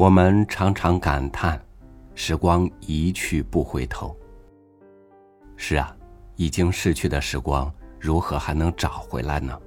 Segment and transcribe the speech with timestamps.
[0.00, 1.62] 我们常常感叹，
[2.14, 4.16] 时光一去不回头。
[5.58, 5.94] 是啊，
[6.36, 9.60] 已经逝去的时光，如何还能找回来呢？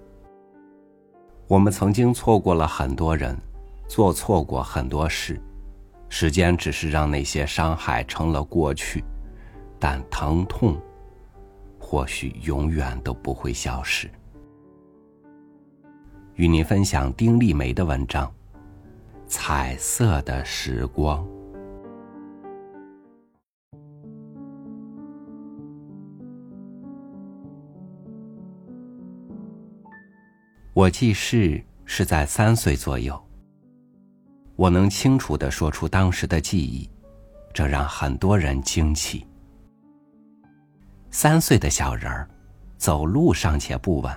[1.48, 3.38] 我们曾经错过了很多人，
[3.88, 5.40] 做错过很多事，
[6.10, 9.04] 时间只是让那些伤害成了过去，
[9.78, 10.76] 但疼痛，
[11.78, 14.10] 或许永远都不会消失。
[16.34, 18.34] 与您分享丁立梅的文章。
[19.36, 21.28] 彩色的时光。
[30.72, 33.20] 我记事是在三岁左右，
[34.56, 36.88] 我能清楚的说出当时的记忆，
[37.52, 39.26] 这让很多人惊奇。
[41.10, 42.30] 三岁的小人儿，
[42.78, 44.16] 走路尚且不稳，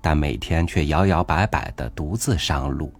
[0.00, 2.92] 但每天却摇摇摆摆的独自上路。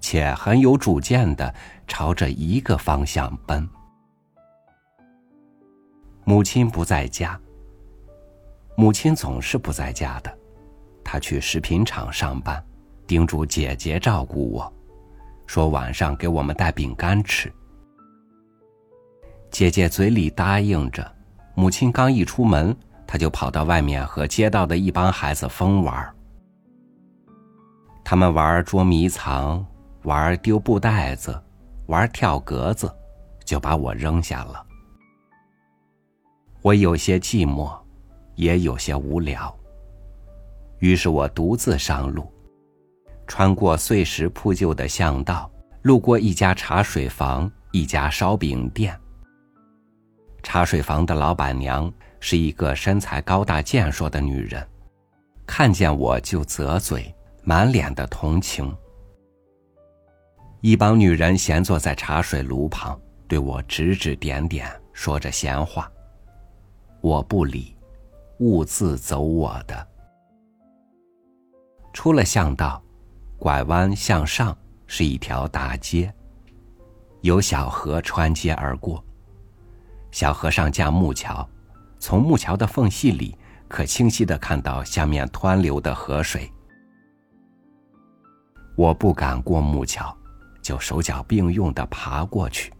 [0.00, 1.54] 且很有主见的
[1.86, 3.68] 朝着一个方向奔。
[6.24, 7.38] 母亲不在家。
[8.76, 10.38] 母亲总是不在家的，
[11.02, 12.64] 她去食品厂上班，
[13.06, 14.72] 叮嘱姐姐照顾我，
[15.46, 17.52] 说晚上给我们带饼干吃。
[19.50, 21.10] 姐姐嘴里答应着，
[21.54, 26.14] 母亲刚一出门，她就跑到外面和街道的一帮孩子疯玩。
[28.04, 29.66] 他们玩捉迷藏。
[30.02, 31.40] 玩丢布袋子，
[31.86, 32.90] 玩跳格子，
[33.44, 34.64] 就把我扔下了。
[36.62, 37.76] 我有些寂寞，
[38.34, 39.54] 也有些无聊。
[40.78, 42.32] 于是我独自上路，
[43.26, 45.50] 穿过碎石铺就的巷道，
[45.82, 48.98] 路过一家茶水房，一家烧饼店。
[50.42, 54.66] 茶水房的老板娘是一个身材高大健硕的女人，
[55.46, 57.12] 看见我就啧嘴，
[57.42, 58.74] 满脸的同情。
[60.60, 65.90] 一帮女人闲坐在茶水炉旁，对我指指点点，说着闲话。
[67.00, 67.76] 我不理，
[68.40, 69.88] 兀自走我的。
[71.92, 72.82] 出了巷道，
[73.38, 74.56] 拐弯向上
[74.88, 76.12] 是一条大街，
[77.20, 79.02] 有小河穿街而过。
[80.10, 81.48] 小河上架木桥，
[82.00, 83.38] 从木桥的缝隙里
[83.68, 86.52] 可清晰的看到下面湍流的河水。
[88.76, 90.17] 我不敢过木桥。
[90.68, 92.70] 就手脚并用的爬过去。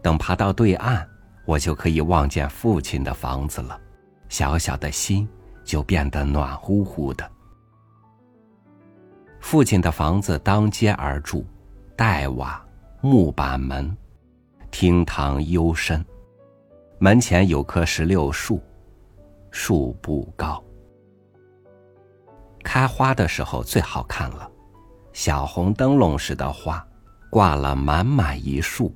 [0.00, 1.04] 等爬到对岸，
[1.46, 3.76] 我就可以望见父亲的房子了，
[4.28, 5.28] 小小的心
[5.64, 7.28] 就变得暖乎乎的。
[9.40, 11.44] 父亲的房子当街而住，
[11.96, 12.64] 黛瓦，
[13.00, 13.92] 木板门，
[14.70, 16.06] 厅堂幽深，
[17.00, 18.62] 门前有棵石榴树，
[19.50, 20.62] 树不高，
[22.62, 24.48] 开花的时候最好看了。
[25.14, 26.84] 小红灯笼似的花，
[27.30, 28.92] 挂了满满一束。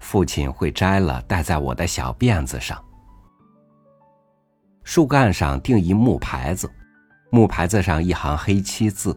[0.00, 2.82] 父亲会摘了，戴在我的小辫子上。
[4.82, 6.68] 树干上钉一木牌子，
[7.30, 9.16] 木牌子上一行黑漆字。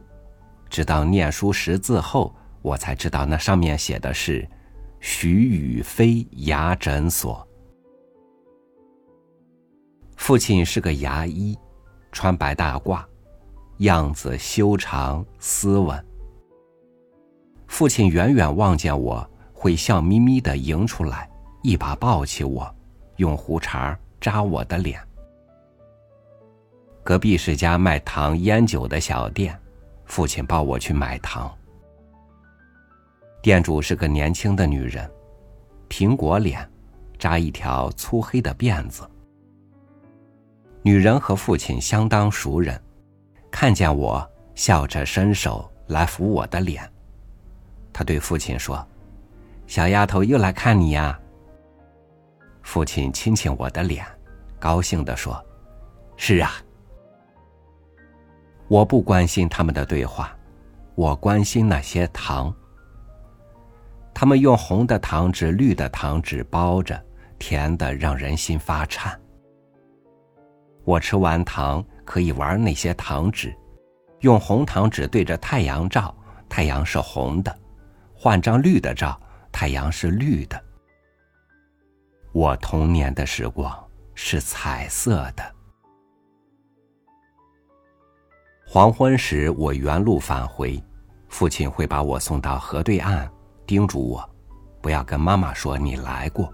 [0.70, 4.48] 直到念书识字后，我才知道那上面写的是
[5.00, 7.48] “徐宇飞牙诊所”。
[10.18, 11.58] 父亲是个牙医，
[12.12, 13.02] 穿白大褂。
[13.80, 16.06] 样子修长斯文。
[17.68, 21.30] 父亲远远望见我，会笑眯眯的迎出来，
[21.62, 22.74] 一把抱起我，
[23.18, 25.02] 用胡茬扎我的脸。
[27.04, 29.60] 隔壁是家卖糖烟酒的小店，
[30.06, 31.54] 父亲抱我去买糖。
[33.42, 35.10] 店主是个年轻的女人，
[35.90, 36.68] 苹果脸，
[37.20, 39.08] 扎一条粗黑的辫子。
[40.82, 42.82] 女人和父亲相当熟人。
[43.56, 46.84] 看见我，笑着伸手来抚我的脸。
[47.94, 48.86] 他对父亲说
[49.66, 51.18] ：“小丫头又来看你呀。”
[52.64, 54.06] 父亲亲亲我的脸，
[54.60, 55.42] 高兴地说
[56.18, 56.52] ：“是啊。”
[58.68, 60.36] 我不关心他们的对话，
[60.96, 62.54] 我关心那些糖。
[64.14, 67.02] 他们用红的糖纸、绿的糖纸包着，
[67.40, 69.18] 甜的让人心发颤。
[70.84, 71.82] 我吃完糖。
[72.06, 73.54] 可以玩那些糖纸，
[74.22, 76.16] 用红糖纸对着太阳照，
[76.48, 77.52] 太阳是红的；
[78.16, 79.20] 换张绿的照，
[79.52, 80.64] 太阳是绿的。
[82.32, 83.74] 我童年的时光
[84.14, 85.56] 是彩色的。
[88.68, 90.82] 黄昏时，我原路返回，
[91.28, 93.30] 父亲会把我送到河对岸，
[93.66, 94.30] 叮嘱我
[94.82, 96.54] 不要跟妈妈说你来过。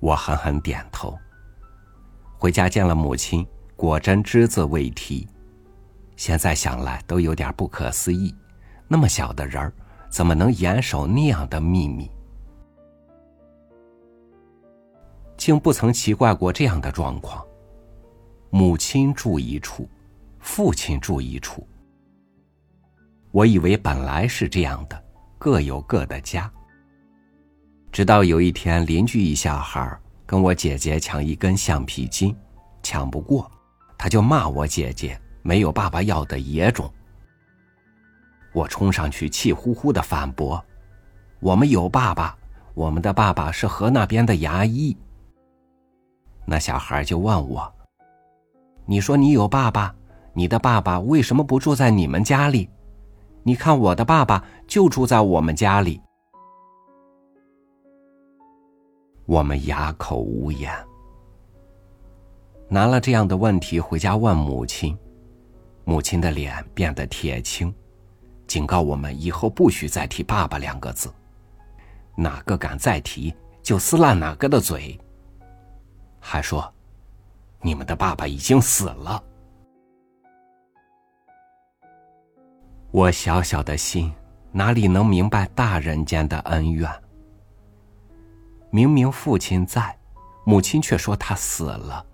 [0.00, 1.16] 我狠狠点头。
[2.38, 3.46] 回家见了母亲。
[3.82, 5.26] 果真只字未提，
[6.14, 8.32] 现在想来都有点不可思议。
[8.86, 9.72] 那么小的人儿，
[10.08, 12.08] 怎么能严守那样的秘密？
[15.36, 17.44] 竟不曾奇怪过这样的状况：
[18.50, 19.88] 母亲住一处，
[20.38, 21.66] 父亲住一处。
[23.32, 25.04] 我以为本来是这样的，
[25.38, 26.48] 各有各的家。
[27.90, 32.32] 直到有一天，邻居一小孩跟我姐姐抢一根橡皮筋，
[32.80, 33.50] 抢不过，
[34.02, 36.92] 他就骂我姐姐没有爸爸要的野种。
[38.52, 40.60] 我冲上去，气呼呼的反驳
[41.38, 42.36] ：“我们有爸爸，
[42.74, 44.96] 我们的爸爸是河那边的牙医。”
[46.44, 47.72] 那小孩就问我
[48.86, 49.94] ：“你说你有爸爸，
[50.32, 52.68] 你的爸爸为什么不住在你们家里？
[53.44, 56.02] 你看我的爸爸就住在我们家里。”
[59.26, 60.74] 我们哑口无言，
[62.72, 64.96] 拿了这样的问题回家问母亲，
[65.84, 67.70] 母亲的脸变得铁青。
[68.46, 71.12] 警告我们以后不许再提“爸爸”两个字，
[72.16, 74.98] 哪个敢再提，就撕烂哪个的嘴。
[76.18, 76.66] 还说，
[77.60, 79.22] 你们的爸爸已经死了。
[82.90, 84.10] 我小小的心
[84.50, 86.90] 哪里能明白大人间的恩怨？
[88.70, 89.94] 明明父亲在，
[90.46, 92.06] 母亲却说他死了。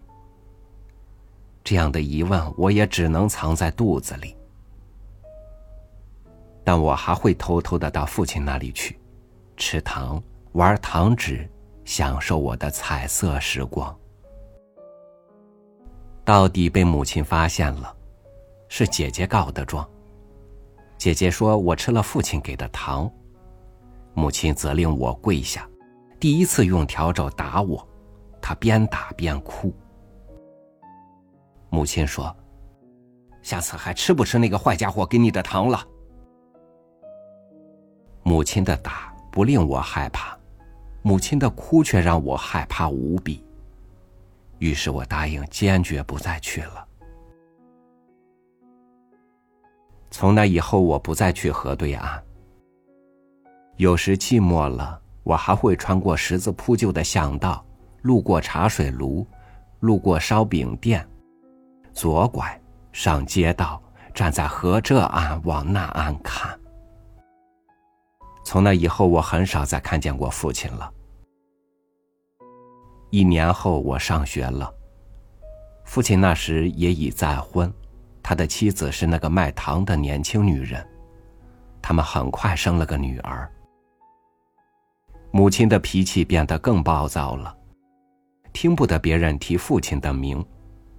[1.62, 4.34] 这样的疑问，我也只能藏在肚子里。
[6.64, 8.99] 但我还会偷偷的到父亲那里去，
[9.56, 10.22] 吃糖、
[10.52, 11.49] 玩糖纸，
[11.84, 13.94] 享受我的彩色时光。
[16.25, 17.94] 到底被母亲发现了，
[18.69, 19.88] 是姐姐告的状。
[20.99, 23.10] 姐姐说我吃了父亲给的糖，
[24.12, 25.66] 母亲责令我跪下，
[26.20, 27.88] 第一次用笤帚打我，
[28.43, 29.72] 她边打边哭。
[31.79, 32.35] 母亲说
[33.41, 35.87] ：“下次还吃不吃那个坏家伙给你的糖了？”
[38.25, 40.37] 母亲的打不令我害怕，
[41.03, 43.45] 母亲的哭却让我害怕无比。
[44.59, 46.85] 于是我答应，坚决不再去了。
[50.11, 52.21] 从那以后，我不再去河对岸。
[53.77, 57.65] 有时寂寞了，我还会穿过十字铺就的巷道，
[58.03, 59.25] 路过茶水炉，
[59.79, 61.09] 路过烧饼店，
[61.99, 62.56] 左拐
[62.93, 63.83] 上街道，
[64.15, 66.56] 站在河这岸往那岸看。
[68.45, 70.89] 从那以后，我很少再看见过父亲了。
[73.11, 74.73] 一年后，我上学了。
[75.85, 77.69] 父亲那时也已再婚，
[78.23, 80.87] 他的妻子是那个卖糖的年轻女人。
[81.83, 83.51] 他们很快生了个女儿。
[85.33, 87.53] 母亲的脾气变得更暴躁了，
[88.53, 90.47] 听不得别人提父亲的名，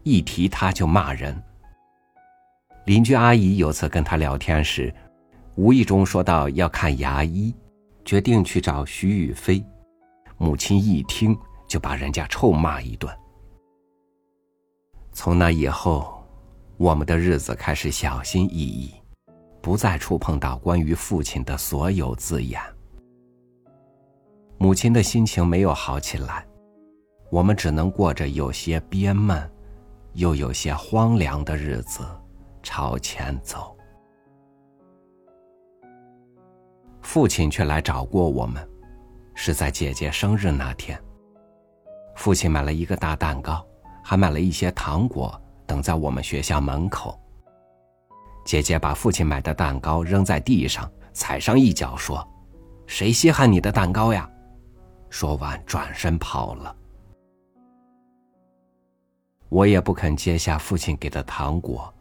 [0.09, 1.39] 一提他就骂人。
[2.85, 4.91] 邻居阿姨有次跟他聊天时。
[5.55, 7.53] 无意中说到要看牙医，
[8.05, 9.63] 决定去找徐宇飞。
[10.37, 13.13] 母亲一听就把人家臭骂一顿。
[15.11, 16.23] 从那以后，
[16.77, 18.93] 我们的日子开始小心翼翼，
[19.61, 22.61] 不再触碰到关于父亲的所有字眼。
[24.57, 26.47] 母亲的心情没有好起来，
[27.29, 29.51] 我们只能过着有些憋闷，
[30.13, 32.05] 又有些荒凉的日子，
[32.61, 33.75] 朝前走。
[37.01, 38.67] 父亲却来找过我们，
[39.33, 41.01] 是在姐姐生日那天。
[42.15, 43.65] 父亲买了一个大蛋糕，
[44.03, 47.19] 还买了一些糖果，等在我们学校门口。
[48.45, 52.27] 姐姐把父亲买的蛋糕扔在地上，踩上一脚，说
[52.85, 54.29] ：“谁稀罕你的蛋糕呀？”
[55.09, 56.75] 说完转身跑了。
[59.49, 61.91] 我也不肯接下父亲给的糖果，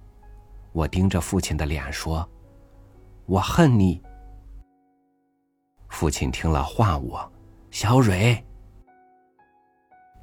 [0.72, 2.28] 我盯着父亲的脸说
[3.26, 4.00] ：“我恨你。”
[5.88, 7.32] 父亲听了唤我，
[7.70, 8.44] 小蕊。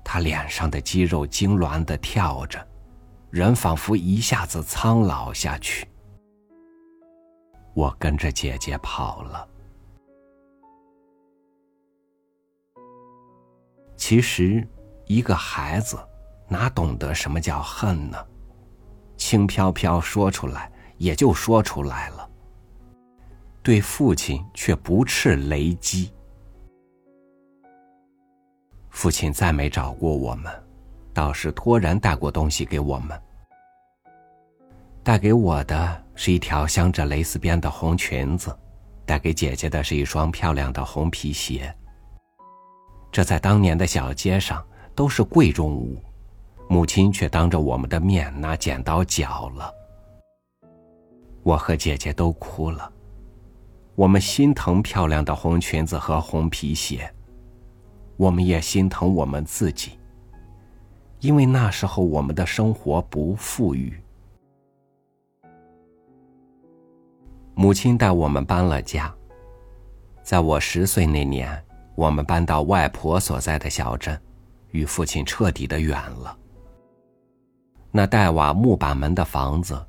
[0.03, 2.65] 他脸上的肌肉痉挛的跳着，
[3.31, 5.87] 人仿佛一下子苍老下去。
[7.73, 9.49] 我跟着姐姐跑了。
[13.97, 14.65] 其实，
[15.07, 15.97] 一个孩子
[16.47, 18.17] 哪懂得什么叫恨呢？
[19.17, 22.29] 轻飘飘说出来，也就说出来了。
[23.63, 26.11] 对父亲却不斥雷击。
[28.89, 30.53] 父亲再没找过我们，
[31.13, 33.19] 倒是托人带过东西给我们。
[35.03, 38.57] 带给我的是一条镶着蕾丝边的红裙子，
[39.05, 41.75] 带给姐姐的是一双漂亮的红皮鞋。
[43.11, 46.01] 这在当年的小街上都是贵重物，
[46.67, 49.73] 母亲却当着我们的面拿剪刀绞了。
[51.43, 52.91] 我和姐姐都哭了。
[53.95, 57.09] 我们心疼漂亮的红裙子和红皮鞋，
[58.17, 59.97] 我们也心疼我们自己，
[61.21, 63.97] 因为那时候我们的生活不富裕。
[67.53, 69.13] 母亲带我们搬了家，
[70.21, 71.63] 在我十岁那年，
[71.95, 74.19] 我们搬到外婆所在的小镇，
[74.71, 76.37] 与父亲彻底的远了。
[77.97, 79.81] 那带瓦木板门的房子，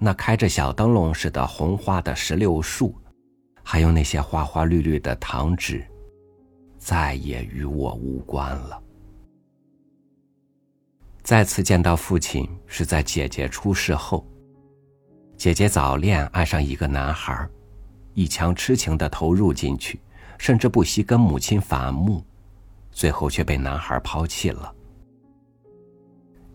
[0.00, 2.92] 那开着小灯笼似的红花的石榴树。
[3.62, 5.86] 还有那些花花绿绿的糖纸，
[6.76, 8.82] 再也与我无关了。
[11.22, 14.26] 再次见到父亲是在姐姐出事后。
[15.36, 17.48] 姐姐早恋，爱上一个男孩，
[18.14, 20.00] 一腔痴情的投入进去，
[20.36, 22.24] 甚至不惜跟母亲反目，
[22.90, 24.74] 最后却被男孩抛弃了。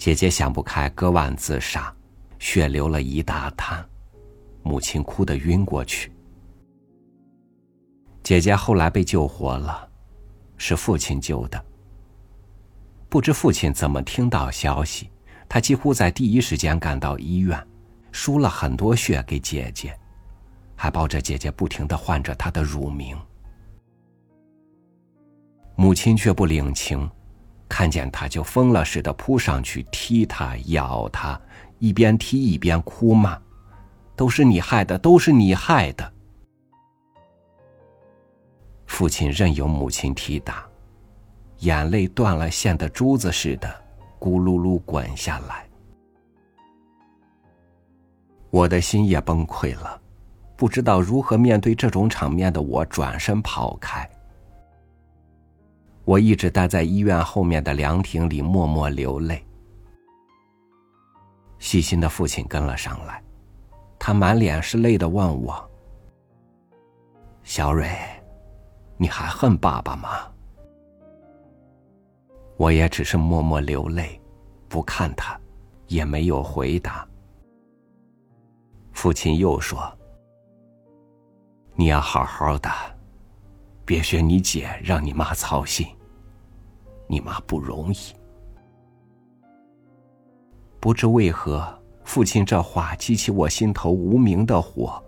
[0.02, 1.96] 姐姐想不开，割腕自杀，
[2.40, 3.88] 血流了一大滩，
[4.64, 6.12] 母亲哭得晕过去。
[8.24, 9.88] 姐姐后来被救活了，
[10.58, 11.66] 是父亲救的。
[13.10, 15.08] 不知父亲怎么听到消息，
[15.48, 17.64] 他几乎在第一时间赶到医院，
[18.12, 19.96] 输了很多血给姐姐，
[20.76, 23.16] 还抱着姐姐不停的唤着她的乳名。
[25.76, 27.08] 母亲却不领情，
[27.72, 31.40] 看见他就疯了似的扑上去踢他、咬他，
[31.80, 33.40] 一边踢一边哭骂
[34.14, 36.14] ：“都是你害的，都是你害的。”
[38.86, 40.66] 父亲任由母亲踢打，
[41.60, 43.74] 眼泪断了线的珠子似的，
[44.20, 45.66] 咕噜噜滚下来。
[48.50, 49.98] 我的心也崩溃了，
[50.58, 54.08] 不知道如何面对这种场面的我，转身跑开。
[56.12, 59.42] 我一直待在医院后面的凉亭里，默默流泪。
[61.58, 63.24] 细心的父亲跟了上来，
[63.98, 65.72] 他满脸是泪的问我
[67.44, 67.90] ：“小蕊。”
[69.00, 70.10] 你还恨爸爸吗？
[72.58, 74.20] 我也只是默默流泪，
[74.68, 75.40] 不看他，
[75.88, 77.08] 也没有回答。
[78.92, 79.98] 父亲又说
[81.74, 82.70] ：“你要好好的，
[83.86, 85.88] 别学你姐，让你妈操心。
[87.12, 87.98] 你妈不容易。”
[90.80, 91.68] 不知为何，
[92.04, 95.04] 父亲这话激起我心头无名的火，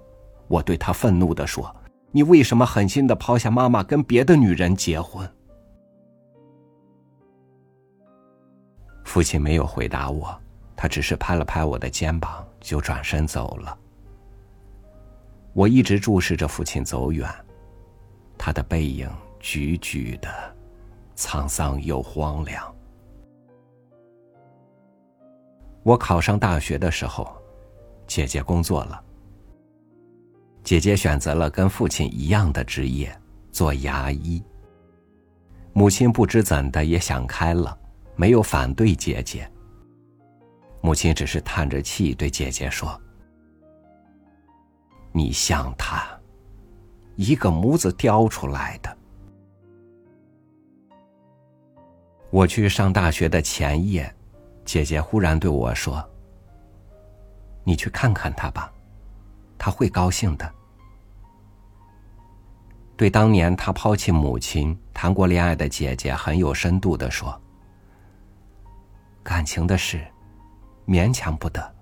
[0.48, 1.74] 我对他愤怒的说。
[2.12, 5.28] 你为什么狠心的抛下妈妈跟别的女人结婚？
[9.04, 10.40] 父亲没有回答我，
[10.76, 13.76] 他只是拍了拍我的肩膀，就转身走了。
[15.54, 17.28] 我一直注视着父亲走远，
[18.38, 19.10] 他的背影
[19.42, 20.56] 踽踽的，
[21.15, 22.75] 沧桑又荒凉。
[25.84, 27.27] 我考上大学的时候，
[28.08, 29.03] 姐姐工作了。
[30.63, 33.13] 姐姐选择了跟父亲一样的职业，
[33.51, 34.41] 做牙医。
[35.74, 37.77] 母亲不知怎的也想开了，
[38.15, 39.50] 没有反对姐姐。
[40.79, 42.98] 母亲只是叹着气对姐姐说
[45.12, 46.05] ：“你像他，
[47.15, 48.98] 一个模子雕出来的。”
[52.34, 54.12] 我去上大学的前夜，
[54.66, 56.04] 姐姐忽然对我说
[57.63, 58.74] ：“你去看看他吧。”
[59.56, 60.52] 他会高兴的。
[62.98, 67.40] 对当年他抛弃母亲、谈过恋爱的姐姐，很有深度的说
[69.22, 70.04] ：“感情的事，
[70.88, 71.75] 勉强不得。”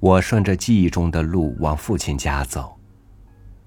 [0.00, 2.76] 我顺着记忆中的路往父亲家走，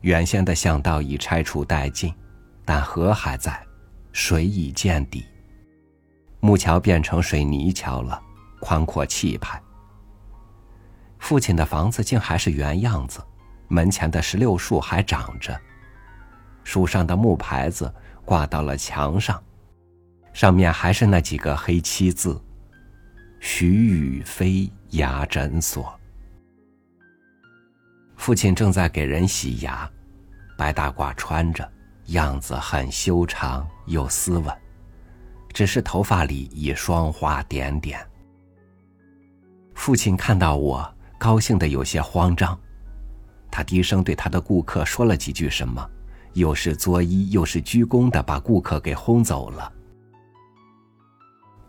[0.02, 2.14] 原先的巷道已拆除殆尽，
[2.66, 3.64] 但河还在，
[4.12, 5.26] 水已见底。
[6.40, 8.22] 木桥变成水泥桥了，
[8.60, 9.62] 宽阔气派。
[11.20, 13.24] 父亲的房子竟还是原样子，
[13.68, 15.60] 门前的石榴树还长着，
[16.64, 17.92] 树上的木牌子
[18.24, 19.42] 挂到了墙上，
[20.34, 22.40] 上面还是那几个黑漆字
[23.40, 25.98] ：“徐宇飞牙诊所。”
[28.18, 29.90] 父亲正在给人洗牙，
[30.58, 31.68] 白大褂穿着，
[32.08, 34.56] 样子很修长又斯文，
[35.54, 38.00] 只是头发里已霜花点点。
[39.74, 40.92] 父亲看到我。
[41.18, 42.60] 高兴的有些慌张，
[43.50, 45.90] 他低声对他的顾客说了几句什么，
[46.34, 49.72] 又是作揖又是鞠躬的把顾客给轰走了。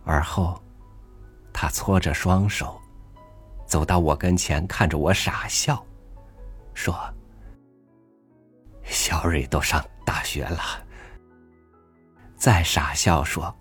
[0.04, 0.60] 而后，
[1.52, 2.78] 他搓着双手，
[3.66, 5.82] 走到我跟前，看着我傻笑，
[6.74, 6.92] 说
[8.86, 10.60] ：“小蕊都上大学了。”
[12.36, 13.54] 再傻笑说：“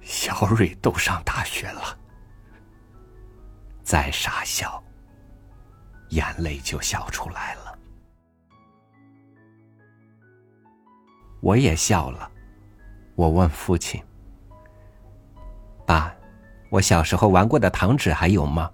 [0.00, 1.98] 小蕊都上大学了。”
[3.82, 4.82] 再傻笑，
[6.08, 7.78] 眼泪就笑出来了。
[11.40, 12.30] 我也笑了。
[13.14, 14.02] 我问父亲
[15.86, 16.14] ：“爸，
[16.70, 18.70] 我小时候玩过的糖纸还有吗？”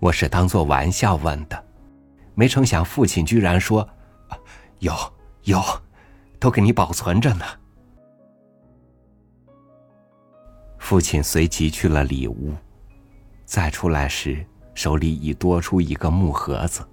[0.00, 1.64] 我是当做玩笑问的，
[2.38, 3.88] 没成想父亲居然说
[4.78, 4.92] ：“有
[5.42, 5.60] 有，
[6.38, 7.44] 都给你保存着呢。”
[10.78, 12.54] 父亲随即去了里屋，
[13.44, 16.86] 再出来时，手里已多出一个木盒子，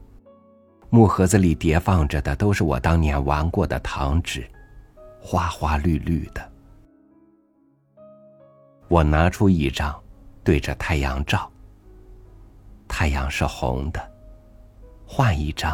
[0.89, 4.49] 木盒子里叠放着的都是我当年玩过的糖纸。
[5.21, 6.51] 花花绿绿的，
[8.87, 9.95] 我拿出一张，
[10.43, 11.47] 对着太阳照。
[12.87, 14.11] 太阳是红的，
[15.17, 15.73] 换一张，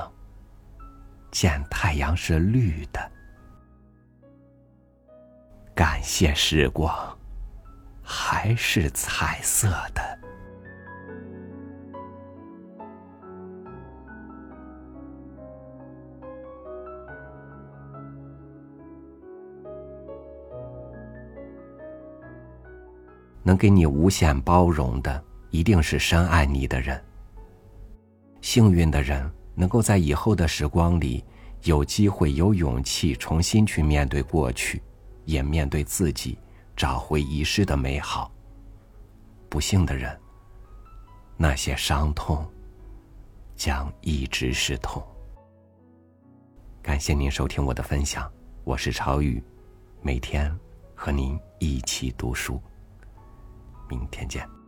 [1.31, 3.11] 见太阳是绿的。
[5.73, 6.95] 感谢时光，
[8.03, 10.19] 还是彩色的。
[23.41, 27.03] 能给你无限包容的，一定是深爱你的人。
[28.41, 31.23] 幸运的人，能够在以后的时光里，
[31.63, 34.81] 有机会、有勇气重新去面对过去，
[35.25, 36.37] 也面对自己，
[36.75, 38.31] 找回遗失的美好。
[39.47, 40.19] 不幸的人，
[41.37, 42.45] 那些伤痛，
[43.55, 45.05] 将一直是痛。
[46.81, 48.31] 感谢您收听我的分享，
[48.63, 49.43] 我是朝雨，
[50.01, 50.51] 每天
[50.95, 52.59] 和您一起读书。
[53.87, 54.60] 明天见。